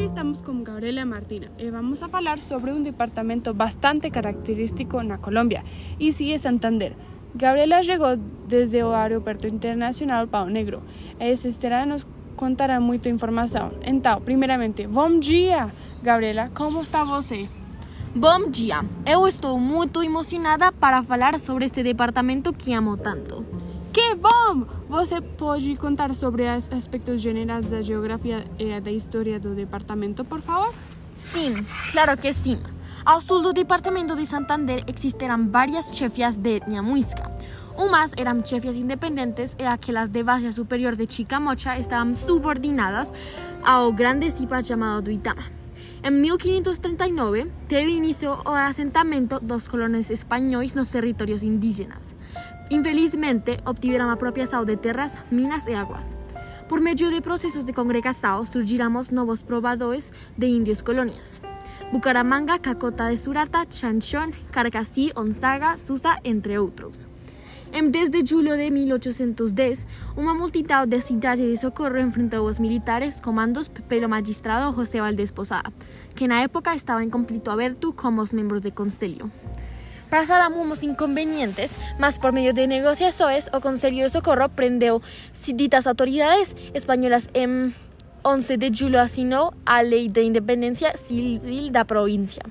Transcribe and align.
Estamos 0.00 0.42
con 0.42 0.64
Gabriela 0.64 1.04
Martina 1.04 1.50
y 1.58 1.68
vamos 1.68 2.02
a 2.02 2.06
hablar 2.06 2.40
sobre 2.40 2.72
un 2.72 2.84
departamento 2.84 3.52
bastante 3.52 4.10
característico 4.10 5.02
na 5.02 5.18
Colombia, 5.18 5.62
y 5.98 6.12
sí 6.12 6.32
es 6.32 6.40
Santander. 6.40 6.96
Gabriela 7.34 7.82
llegó 7.82 8.16
desde 8.48 8.78
el 8.78 8.94
aeropuerto 8.94 9.46
internacional 9.46 10.26
Pau 10.26 10.48
Negro 10.48 10.80
e 11.20 11.30
estará 11.32 11.84
nos 11.84 12.06
contará 12.34 12.80
muita 12.80 13.10
informação. 13.10 13.72
Então, 13.84 14.22
primeiramente, 14.22 14.86
bom 14.86 15.20
dia, 15.20 15.68
Gabriela, 16.02 16.48
como 16.56 16.80
está 16.82 17.04
você? 17.04 17.46
Bom 18.14 18.50
dia! 18.50 18.82
Eu 19.04 19.28
estou 19.28 19.58
muito 19.58 20.02
emocionada 20.02 20.72
para 20.72 21.02
falar 21.02 21.38
sobre 21.38 21.66
este 21.66 21.82
departamento 21.82 22.54
que 22.54 22.72
amo 22.72 22.96
tanto. 22.96 23.44
Bom! 24.20 24.66
Você 24.88 25.20
pode 25.22 25.76
contar 25.76 26.14
sobre 26.14 26.42
os 26.42 26.70
aspectos 26.70 27.22
gerais 27.22 27.70
da 27.70 27.80
geografia 27.80 28.44
e 28.58 28.78
da 28.78 28.90
história 28.90 29.40
do 29.40 29.54
departamento, 29.54 30.24
por 30.26 30.42
favor? 30.42 30.74
Sim, 31.16 31.64
claro 31.90 32.18
que 32.18 32.30
sim. 32.34 32.60
Ao 33.02 33.22
sul 33.22 33.40
do 33.40 33.54
departamento 33.54 34.14
de 34.14 34.26
Santander 34.26 34.84
existirão 34.86 35.48
várias 35.48 35.96
chefias 35.96 36.36
de 36.36 36.56
etnia 36.56 36.82
muisca. 36.82 37.30
Umas 37.78 38.12
eran 38.18 38.44
chefias 38.44 38.76
independentes 38.76 39.56
e 39.58 39.64
aquelas 39.64 40.10
de 40.10 40.22
base 40.22 40.52
superior 40.52 40.96
de 40.96 41.06
Chicamocha 41.08 41.78
estaban 41.78 42.14
subordinadas 42.14 43.10
ao 43.64 43.90
grande 43.90 44.30
cipa 44.30 44.62
chamado 44.62 45.00
Duitama. 45.00 45.44
En 46.02 46.20
1539 46.20 47.50
teve 47.68 47.92
inicio 47.92 48.38
o 48.44 48.50
asentamento 48.50 49.40
dos 49.40 49.66
colonos 49.66 50.10
espanhóis 50.10 50.74
nos 50.74 50.90
territorios 50.90 51.42
indígenas. 51.42 52.14
Infelizmente, 52.70 53.58
obtiveron 53.66 54.10
apropiação 54.10 54.64
de 54.64 54.76
terras, 54.76 55.18
minas 55.30 55.66
e 55.66 55.74
aguas. 55.74 56.16
Por 56.68 56.80
medio 56.80 57.10
de 57.10 57.20
procesos 57.20 57.64
de 57.64 57.72
congregação, 57.72 58.46
surgiramos 58.46 59.10
novos 59.10 59.42
probadores 59.42 60.12
de 60.38 60.46
indios 60.46 60.80
colonias. 60.80 61.42
Bucaramanga, 61.92 62.60
Cacota 62.60 63.10
de 63.10 63.16
Surata, 63.16 63.66
Chanchón, 63.68 64.30
Carcassí, 64.52 65.10
Onzaga, 65.16 65.76
Susa, 65.76 66.16
entre 66.22 66.56
outros. 66.58 67.08
Em 67.72 67.90
10 67.90 68.10
de 68.10 68.24
julho 68.24 68.56
de 68.56 68.70
1810, 68.70 69.86
uma 70.16 70.32
multidão 70.32 70.86
de 70.86 71.00
cidade 71.00 71.42
de 71.42 71.56
Socorro 71.56 71.98
enfrentou 71.98 72.46
os 72.46 72.60
militares 72.60 73.18
comandos 73.20 73.66
pelo 73.66 74.08
magistrado 74.08 74.74
José 74.74 75.00
Valdés 75.00 75.32
Posada, 75.32 75.72
que 76.14 76.28
na 76.28 76.40
época 76.40 76.74
estava 76.74 77.02
em 77.02 77.10
conflito 77.10 77.50
aberto 77.50 77.92
com 77.92 78.16
os 78.18 78.30
membros 78.30 78.60
do 78.60 78.70
conselho. 78.70 79.30
Pasaram 80.10 80.60
uns 80.60 80.82
inconvenientes, 80.82 81.70
mas 81.96 82.18
por 82.18 82.32
meio 82.32 82.52
de 82.52 82.66
negociações, 82.66 83.46
o 83.54 83.60
Conselho 83.60 84.04
de 84.04 84.10
Socorro 84.10 84.48
prendeu 84.48 85.00
ditas 85.54 85.86
autoridades 85.86 86.54
espanholas 86.74 87.28
em 87.32 87.72
11 88.24 88.56
de 88.56 88.70
julho 88.74 88.98
assinou 88.98 89.54
a 89.64 89.80
Lei 89.80 90.08
de 90.08 90.22
Independência 90.22 90.96
Civil 90.96 91.70
da 91.70 91.84
província. 91.84 92.42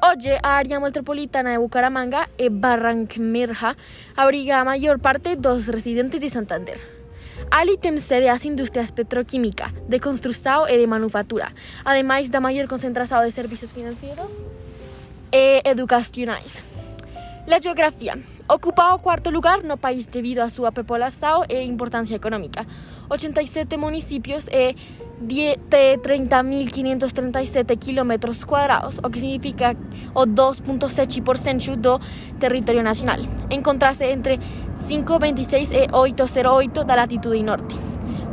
Hoy, 0.00 0.38
a 0.42 0.48
área 0.48 0.78
metropolitana 0.78 1.52
de 1.52 1.58
Bucaramanga 1.58 2.28
e 2.38 2.48
Barranquermerja 2.48 3.76
abriga 4.16 4.58
a 4.58 4.64
mayor 4.64 5.00
parte 5.00 5.34
dos 5.34 5.66
residentes 5.66 6.20
de 6.20 6.30
Santander. 6.30 6.78
Ali 7.50 7.76
tem 7.78 7.98
sede 7.98 8.28
as 8.28 8.44
indústrias 8.44 8.92
petroquímica, 8.92 9.72
de 9.88 9.98
construção 9.98 10.68
e 10.68 10.78
de 10.78 10.86
manufatura, 10.86 11.52
ademais 11.84 12.30
da 12.30 12.40
maior 12.40 12.68
concentração 12.68 13.24
de 13.24 13.32
serviços 13.32 13.72
financeiros 13.72 14.30
e 15.32 15.62
educacionais. 15.64 16.75
La 17.46 17.60
geografía. 17.60 18.18
Ocupa 18.48 18.94
o 18.94 18.98
cuarto 18.98 19.30
lugar 19.30 19.62
no 19.62 19.76
país 19.76 20.06
debido 20.06 20.42
a 20.42 20.50
sua 20.50 20.72
população 20.72 21.44
e 21.48 21.62
importância 21.62 22.16
econômica. 22.16 22.66
87 23.08 23.76
municipios 23.76 24.48
e 24.48 24.74
de 25.20 25.56
30.537 25.70 27.78
kilómetros 27.78 28.42
cuadrados, 28.42 28.98
o 28.98 29.08
que 29.08 29.20
significa 29.20 29.76
o 30.12 30.26
2.7% 30.26 31.76
do 31.76 32.00
territorio 32.40 32.82
nacional. 32.82 33.18
Encontrarse 33.48 34.04
entre 34.04 34.40
526 34.88 35.70
e 35.70 35.86
808 35.92 36.82
da 36.82 36.96
latitude 36.96 37.44
norte. 37.44 37.78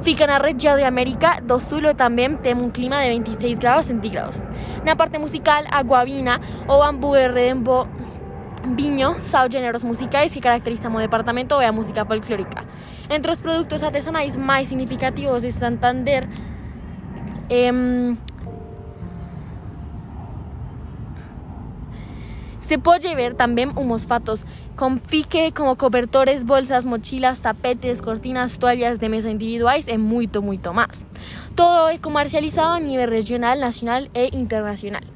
Fica 0.02 0.26
na 0.26 0.40
região 0.40 0.76
de 0.76 0.84
América 0.84 1.40
do 1.40 1.60
Sul 1.60 1.86
e 1.86 1.94
também 1.94 2.36
tem 2.38 2.56
um 2.56 2.72
clima 2.72 3.00
de 3.04 3.10
26 3.10 3.60
graus 3.60 3.86
centígrados. 3.86 4.42
Na 4.84 4.96
parte 4.96 5.20
musical, 5.20 5.64
a 5.70 5.82
guabina 5.82 6.40
ou 6.68 6.82
hambúrguer 6.84 7.32
rembo 7.32 7.88
viño 8.64 9.16
são 9.24 9.50
géneros 9.50 9.84
musicais 9.84 10.34
que 10.34 10.42
caracterizam 10.42 10.96
o 10.96 11.00
departamento 11.00 11.62
e 11.62 11.72
música 11.72 12.06
folclórica. 12.06 12.64
Entre 13.10 13.32
os 13.32 13.40
produtos 13.40 13.84
artesanais 13.84 14.36
mais 14.36 14.70
significativos 14.70 15.42
de 15.42 15.52
Santander, 15.52 16.28
eh, 17.50 18.16
se 22.62 22.78
pode 22.78 23.14
ver 23.14 23.36
também 23.36 23.70
uns 23.78 24.06
fatos 24.06 24.44
com 24.76 24.98
fique 24.98 25.52
como 25.52 25.76
cobertores, 25.76 26.44
bolsas, 26.44 26.86
mochilas, 26.86 27.40
tapetes, 27.40 28.02
cortinas, 28.02 28.58
toalhas 28.58 28.98
de 28.98 29.10
mesa 29.10 29.30
individuais 29.30 29.88
e 29.88 29.98
muito, 29.98 30.42
muito 30.42 30.74
mais. 30.74 31.06
Todo 31.56 31.90
é 31.90 31.98
comercializado 31.98 32.78
a 32.78 32.80
nível 32.80 33.10
regional, 33.10 33.58
nacional 33.60 34.04
e 34.16 34.36
internacional. 34.36 35.13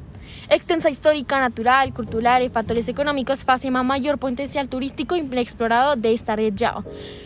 Extensa 0.50 0.90
histórica, 0.90 1.42
natural, 1.42 1.94
cultural 1.94 2.42
y 2.42 2.48
factores 2.48 2.88
económicos 2.88 3.44
hacen 3.48 3.76
un 3.76 3.86
mayor 3.86 4.18
potencial 4.18 4.70
turístico 4.70 5.18
inexplorado 5.18 5.98
de 5.98 6.14
esta 6.14 6.38
región. 6.38 6.86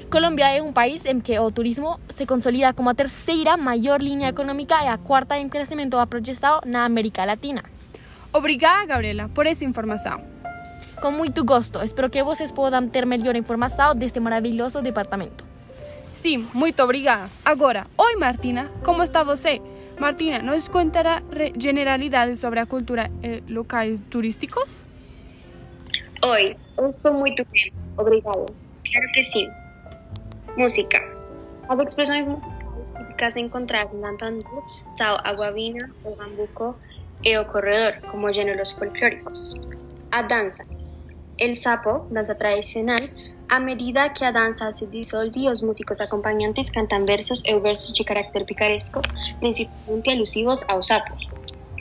Colombia 0.09 0.55
es 0.55 0.61
un 0.63 0.73
país 0.73 1.05
en 1.05 1.21
que 1.21 1.35
el 1.35 1.53
turismo 1.53 1.99
se 2.09 2.25
consolida 2.25 2.73
como 2.73 2.89
a 2.89 2.95
tercera 2.95 3.57
mayor 3.57 4.01
línea 4.01 4.27
económica 4.27 4.83
y 4.83 4.87
a 4.87 4.97
cuarta 4.97 5.37
en 5.37 5.49
crecimiento 5.49 6.03
proyectado 6.07 6.61
en 6.65 6.75
América 6.75 7.27
Latina. 7.27 7.63
Obrigada, 8.31 8.85
Gabriela, 8.87 9.27
por 9.27 9.45
esa 9.45 9.65
información. 9.65 10.21
Con 10.99 11.15
mucho 11.15 11.43
gusto. 11.43 11.83
Espero 11.83 12.09
que 12.09 12.23
vocês 12.23 12.51
puedan 12.51 12.89
tener 12.89 13.05
mejor 13.05 13.35
información 13.35 13.99
de 13.99 14.07
este 14.07 14.19
maravilloso 14.19 14.81
departamento. 14.81 15.43
Sí, 16.19 16.43
muy 16.53 16.73
obrigada. 16.79 17.29
Ahora, 17.45 17.85
hoy 17.97 18.13
Martina, 18.19 18.71
¿cómo 18.83 19.03
está 19.03 19.23
você? 19.23 19.61
Martina, 20.01 20.41
¿nos 20.41 20.67
contará 20.67 21.21
generalidades 21.59 22.39
sobre 22.39 22.59
la 22.59 22.65
cultura 22.65 23.11
eh, 23.21 23.43
locales 23.49 24.01
turísticos? 24.09 24.81
Oi, 26.23 26.57
estou 26.75 27.13
muito 27.13 27.45
bem, 27.51 27.71
obrigado. 27.97 28.47
Claro 28.83 29.07
que 29.13 29.23
sim. 29.23 29.47
Música. 30.57 30.97
As 31.69 31.79
expressões 31.79 32.25
musicais 32.25 32.65
típicas 32.97 33.35
encontradas 33.37 33.93
em 33.93 34.01
Santander 34.01 34.43
são 34.89 35.17
a 35.23 35.33
guabina, 35.33 35.87
o 36.03 36.15
bambuco 36.15 36.75
e 37.23 37.37
o 37.37 37.45
corredor, 37.45 38.01
como 38.09 38.33
gêneros 38.33 38.71
folclóricos. 38.71 39.53
A 40.09 40.23
dança. 40.23 40.65
El 41.37 41.55
sapo, 41.55 42.07
dança 42.09 42.33
tradicional, 42.33 43.01
a 43.51 43.59
medida 43.59 44.13
que 44.13 44.23
a 44.23 44.31
danza 44.31 44.71
se 44.71 44.87
disolve, 44.87 45.41
los 45.41 45.61
músicos 45.61 45.99
acompañantes 45.99 46.71
cantan 46.71 47.05
versos 47.05 47.43
e 47.43 47.51
versos 47.59 47.93
de 47.93 48.05
carácter 48.05 48.45
picaresco, 48.45 49.01
principalmente 49.41 50.09
alusivos 50.09 50.63
aos 50.69 50.87
sapos. 50.87 51.19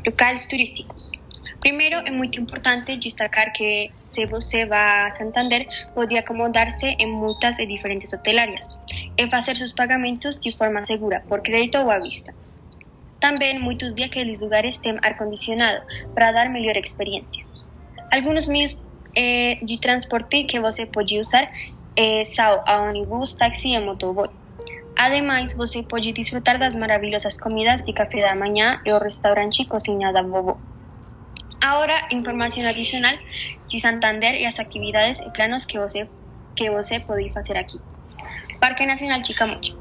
Locales 0.05 0.49
turísticos. 0.49 1.13
Primeiro, 1.61 1.99
é 2.05 2.11
muito 2.11 2.41
importante 2.41 2.97
destacar 2.97 3.53
que 3.53 3.89
se 3.95 4.27
você 4.27 4.67
vai 4.67 5.07
a 5.07 5.11
Santander, 5.13 5.65
pode 5.95 6.19
acomodar-se 6.19 6.87
em 6.99 7.07
muitas 7.07 7.61
e 7.61 7.67
diferentes 7.67 8.13
hotelarias 8.13 8.77
e 9.17 9.31
fazer 9.31 9.57
seus 9.57 9.73
pagamentos 9.73 10.41
de 10.41 10.51
forma 10.57 10.83
segura, 10.83 11.23
por 11.29 11.41
crédito 11.41 11.79
ou 11.79 11.89
à 11.89 12.01
vista. 12.01 12.35
Também, 13.21 13.61
muitos 13.61 13.95
daqueles 13.95 14.41
lugares 14.41 14.77
têm 14.79 14.99
ar-condicionado 15.03 15.87
para 16.15 16.33
dar 16.33 16.51
melhor 16.51 16.77
experiência. 16.77 17.47
Alguns 18.11 18.49
meios 18.49 18.75
eh, 19.17 19.59
de 19.63 19.79
transporte 19.79 20.45
que 20.45 20.61
você 20.61 20.87
pode 20.87 21.19
usar 21.19 21.51
eh, 21.97 22.25
são 22.25 22.63
a 22.67 22.83
ônibus, 22.83 23.35
táxi 23.35 23.75
e 23.75 23.81
motoboy. 23.81 24.29
Ademais, 24.97 25.55
você 25.57 25.83
pode 25.83 26.13
desfrutar 26.13 26.59
das 26.59 26.75
maravilhosas 26.75 27.39
comidas 27.39 27.83
de 27.83 27.93
café 27.93 28.21
da 28.21 28.35
manhã 28.35 28.81
e 28.85 28.93
o 28.93 28.99
restaurante 28.99 29.65
Cozinha 29.65 30.13
Bobo. 30.23 30.61
Agora, 31.63 32.09
informação 32.13 32.67
adicional 32.67 33.17
de 33.69 33.79
Santander 33.81 34.35
e 34.35 34.47
as 34.47 34.59
atividades 34.59 35.21
e 35.21 35.31
planos 35.31 35.65
que 35.65 35.79
você, 35.79 36.09
que 36.57 36.71
você 36.71 37.01
pode 37.01 37.33
fazer 37.33 37.57
aqui. 37.57 37.79
Parque 38.61 38.85
Nacional 38.85 39.25
Chicamocha. 39.25 39.75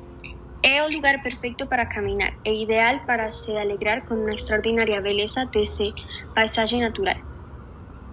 É 0.64 0.84
o 0.84 0.92
lugar 0.92 1.22
perfeito 1.22 1.68
para 1.68 1.86
caminhar, 1.86 2.34
é 2.46 2.54
ideal 2.54 3.00
para 3.06 3.30
se 3.30 3.56
alegrar 3.58 4.06
com 4.06 4.16
uma 4.16 4.34
extraordinária 4.34 5.02
beleza 5.02 5.46
desse 5.46 5.94
paisagem 6.36 6.82
natural. 6.82 7.29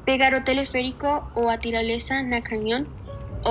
Pegar 0.06 0.32
o 0.34 0.44
teleférico 0.50 1.10
o 1.34 1.42
a 1.54 1.58
tirolesa 1.58 2.16
na 2.22 2.40
cañón 2.48 2.82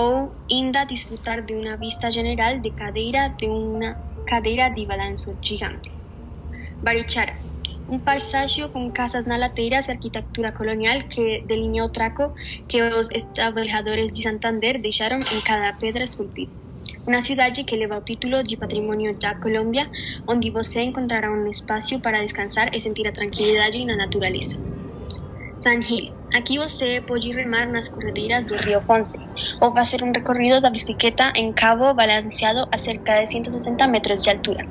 ou 0.03 0.13
ainda 0.49 0.87
disfrutar 0.93 1.39
de 1.47 1.53
uma 1.61 1.75
vista 1.85 2.07
general 2.17 2.53
de 2.63 2.71
cadeira 2.81 3.23
de 3.39 3.47
uma 3.47 3.91
cadeira 4.31 4.65
de 4.75 4.83
balanço 4.91 5.29
gigante. 5.47 5.91
Barichara, 6.81 7.35
um 7.93 7.99
paisagem 7.99 8.69
com 8.73 8.89
casas 8.99 9.25
na 9.25 9.37
lateiras 9.37 9.87
e 9.87 9.91
arquitetura 9.91 10.51
colonial 10.59 10.99
que 11.11 11.43
delinea 11.45 11.85
o 11.85 11.93
traco 11.97 12.33
que 12.69 12.81
os 12.81 13.07
establecedores 13.11 14.09
de 14.13 14.21
Santander 14.23 14.81
deixaram 14.81 15.19
em 15.19 15.41
cada 15.49 15.73
pedra 15.73 16.03
esculpida. 16.03 16.53
uma 17.07 17.21
cidade 17.21 17.63
que 17.63 17.75
leva 17.75 17.97
o 17.99 18.01
título 18.01 18.43
de 18.43 18.57
Patrimônio 18.57 19.11
da 19.19 19.35
Colômbia, 19.35 19.87
onde 20.27 20.49
você 20.49 20.81
encontrará 20.81 21.29
um 21.31 21.47
espaço 21.47 21.99
para 21.99 22.23
descansar 22.23 22.67
e 22.73 22.79
sentir 22.81 23.07
a 23.07 23.11
tranquilidade 23.11 23.85
na 23.85 23.95
natureza. 23.95 24.55
San 25.65 25.81
Gil. 25.81 26.13
Aqui 26.31 26.59
você 26.59 27.01
pode 27.01 27.31
remar 27.31 27.65
nas 27.67 27.87
corredeiras 27.87 28.45
do 28.45 28.55
Rio 28.55 28.79
Fonse 28.81 29.17
ou 29.59 29.73
fazer 29.73 30.03
um 30.03 30.11
recorrido 30.11 30.61
da 30.61 30.69
bicicleta 30.69 31.33
em 31.35 31.51
cabo 31.51 31.91
balanceado 31.91 32.67
a 32.71 32.77
cerca 32.77 33.21
de 33.21 33.31
160 33.31 33.87
metros 33.87 34.21
de 34.21 34.29
altura. 34.29 34.63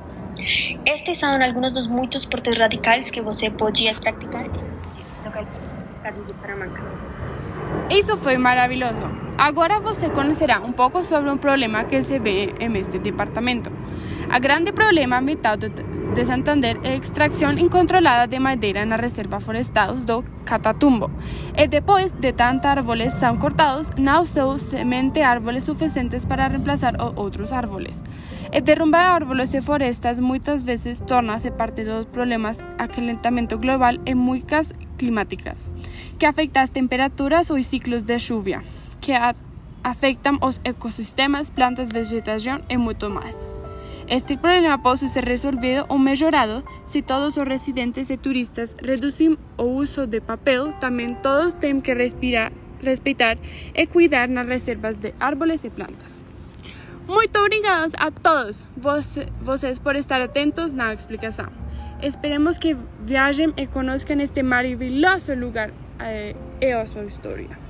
Estes 0.87 1.19
são 1.19 1.33
alguns 1.43 1.73
dos 1.73 1.89
muitos 1.89 2.23
esportes 2.23 2.57
radicais 2.57 3.11
que 3.11 3.21
você 3.21 3.51
pode 3.51 3.93
praticar 4.01 4.45
no 4.45 4.63
localidade 5.25 6.21
de 6.29 6.35
Paramanca. 6.35 6.81
Isso 7.91 8.17
foi 8.17 8.39
maravilhoso. 8.39 9.03
Agora 9.37 9.81
você 9.81 10.09
conhecerá 10.09 10.61
um 10.61 10.71
pouco 10.71 11.03
sobre 11.03 11.29
um 11.29 11.37
problema 11.37 11.83
que 11.83 12.01
se 12.05 12.21
vê 12.21 12.55
em 12.61 12.73
este 12.79 13.01
departamento. 13.01 13.69
O 14.33 14.41
grande 14.41 14.71
problema 14.71 15.19
ambiental 15.19 15.57
de 16.15 16.25
Santander 16.25 16.79
extração 16.85 17.53
incontrolada 17.53 18.27
de 18.29 18.39
madeira 18.39 18.87
na 18.87 18.97
reserva 18.97 19.41
florestal 19.41 19.97
do 19.97 20.25
Catatumbo. 20.45 21.11
E 21.57 21.67
depois 21.67 22.13
de 22.13 22.33
tantos 22.33 22.67
árvores 22.67 23.15
são 23.15 23.37
cortados, 23.37 23.91
não 23.99 24.25
são 24.25 24.59
semente 24.59 25.21
árvores 25.21 25.65
suficientes 25.65 26.25
para 26.25 26.47
reemplazar 26.47 26.95
outros 27.17 27.53
árvores. 27.53 28.01
E 28.53 28.61
derrubar 28.61 29.15
árvores 29.15 29.53
e 29.55 29.61
florestas 29.61 30.21
muitas 30.21 30.63
vezes 30.63 31.01
torna-se 31.01 31.51
parte 31.51 31.83
dos 31.85 32.07
problemas 32.07 32.63
aquecimento 32.79 33.59
global 33.59 33.95
e 34.07 34.15
muitas 34.15 34.73
climáticas, 34.97 35.69
que 36.19 36.27
afetam 36.27 36.63
as 36.63 36.71
temperaturas 36.71 37.51
ou 37.51 37.57
os 37.57 37.67
ciclos 37.67 38.03
de 38.05 38.19
chuva, 38.19 38.63
que 39.01 39.13
afetam 39.83 40.39
os 40.41 40.61
ecossistemas, 40.65 41.51
plantas, 41.51 41.89
vegetação 41.91 42.61
e 42.69 42.77
muito 42.77 43.11
mais. 43.11 43.54
Este 44.07 44.37
problema 44.37 44.79
pode 44.79 45.09
ser 45.09 45.25
resolvido 45.25 45.87
ou 45.89 45.99
melhorado 45.99 46.63
se 46.87 47.01
todos 47.01 47.37
os 47.37 47.49
residentes 47.49 48.11
e 48.11 48.17
turistas 48.19 48.75
reduzem 48.83 49.39
o 49.57 49.65
uso 49.65 50.07
de 50.07 50.21
papel. 50.21 50.73
Também 50.75 51.15
todos 51.15 51.55
têm 51.55 51.81
que 51.81 51.95
respirar, 51.95 52.53
respeitar 52.83 53.39
e 53.75 53.87
cuidar 53.87 54.29
nas 54.29 54.47
reservas 54.47 54.97
de 54.97 55.15
árvores 55.19 55.65
e 55.65 55.71
plantas. 55.71 56.23
Muito 57.09 57.39
obrigados 57.39 57.95
a 57.99 58.11
todos 58.11 58.65
vocês 58.77 59.79
por 59.79 59.97
estar 59.97 60.21
atentos 60.21 60.73
na 60.73 60.93
explicação. 60.93 61.49
Esperemos 62.03 62.59
que 62.59 62.77
viajem 63.01 63.55
e 63.57 63.67
conozcan 63.67 64.21
este 64.21 64.43
maravilloso 64.43 65.35
lugar 65.35 65.71
eh, 66.01 66.35
e 66.61 66.73
a 66.73 66.87
su 66.87 67.03
historia. 67.03 67.64